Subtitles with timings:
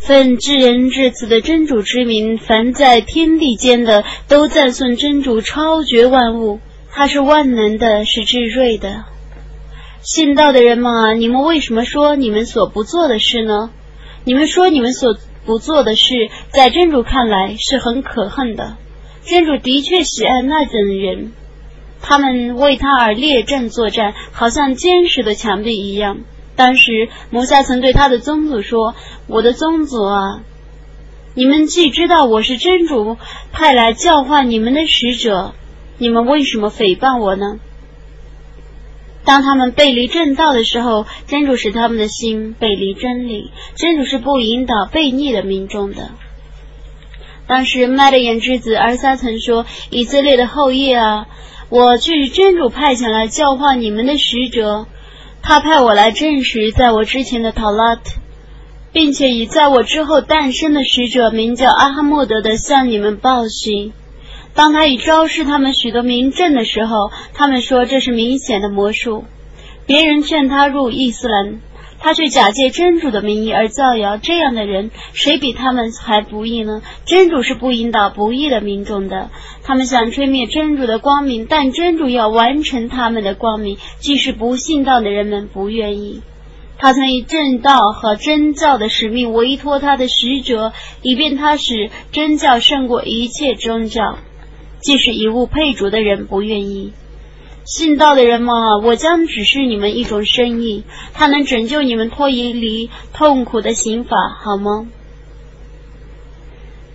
[0.00, 9.04] 奉至仁至慈的真主之名，凡在天地间的都赞颂真主超绝万物，他是万能的，是至睿的。
[10.00, 13.70] 信道的人们啊，你们为什么说你们所不做的事呢？
[14.24, 16.14] 你们说你们所不做的事，
[16.50, 18.76] 在真主看来是很可恨的。
[19.24, 21.32] 真主的确喜爱那等人，
[22.00, 26.20] 他们为他而列阵作战，好像坚实的墙壁一样。
[26.58, 28.96] 当时，摩萨曾对他的宗祖说
[29.28, 30.42] ：“我的宗祖啊，
[31.34, 33.16] 你们既知道我是真主
[33.52, 35.54] 派来教化你们的使者，
[35.98, 37.60] 你们为什么诽谤我呢？”
[39.24, 43.52] 当他们背离正道的时候，真主使他们的心背离真理。
[43.76, 46.10] 真主是不引导悖逆的民众的。
[47.46, 51.28] 当时，麦的眼之子尔撒曾说：“以色列的后裔啊，
[51.68, 54.88] 我却是真主派遣来教化你们的使者。”
[55.42, 58.20] 他派我来证实，在我之前的塔拉特，
[58.92, 63.92] 并且以在我之后诞生的使者名叫阿哈莫德的向你们报信。
[64.54, 69.24] 当他以昭示他们许多名证的时候，他们说这是明显的魔术。
[69.86, 71.60] 别人劝他入伊斯兰。
[72.00, 76.80] 他却假借真主的名义而造谣，这样的人谁比他们还不义呢？
[77.04, 79.30] 真主是不引导不义的民众的。
[79.64, 86.22] 他们想吹灭真主的光明，但真主要完成他们的光明，即使不信道的人们不愿意。
[86.78, 94.18] 他曾以正道和真教的使命委托他的使者，以便他使真教胜过一切宗教，
[94.78, 96.92] 即使以物配主的人不愿意。
[97.68, 104.88] 信道的人们，我将指示你们一种生意，它能拯救你们脱离离痛苦的刑法，好吗？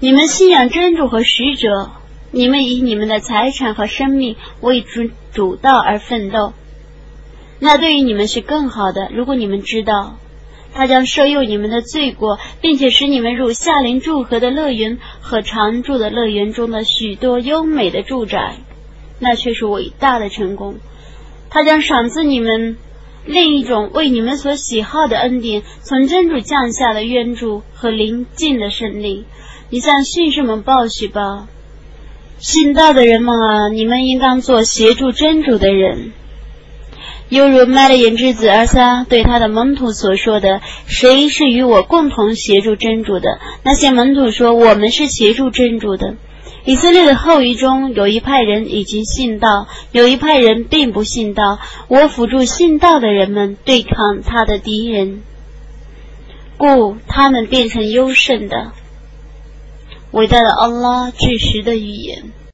[0.00, 1.92] 你们信仰真主和使者，
[2.32, 6.52] 你们以你们的财产和生命为主主道而奋斗，
[7.60, 9.08] 那对于你们是更好的。
[9.14, 10.18] 如果你们知道，
[10.74, 18.56] 他将赦宥你们的罪过，并且使你们入夏林祝贺的乐园和常住的乐园中的许多优美的住宅。
[19.18, 20.76] 那却是伟大的成功，
[21.50, 22.76] 他将赏赐你们
[23.24, 29.24] 另一种为你们所喜好的恩典，从真主降下的援助和临近的胜利。
[29.70, 31.48] 你向信士们报喜吧，
[32.38, 36.12] 信道的人们啊，你们应当做协助真主的人，
[37.28, 46.14] 犹如麦勒眼之子阿撒对他的门徒所说的：“谁是与我共同协助真主的？”那些门徒说：“我们是协助真主的。”
[46.66, 51.60] 以色列的后裔中有一派人已经信道，有一派人并不信道。
[51.86, 55.22] 我辅助信道的人们对抗他的敌人，
[56.56, 58.72] 故他们变成优胜的。
[60.10, 62.32] 伟大的安拉，巨石的语言。